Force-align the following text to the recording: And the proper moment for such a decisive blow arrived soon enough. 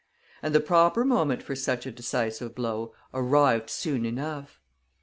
And 0.41 0.55
the 0.55 0.59
proper 0.59 1.05
moment 1.05 1.43
for 1.43 1.53
such 1.55 1.85
a 1.85 1.91
decisive 1.91 2.55
blow 2.55 2.91
arrived 3.13 3.69
soon 3.69 4.03
enough. 4.03 4.59